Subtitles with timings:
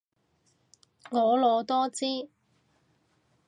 [1.11, 2.27] 婀娜多姿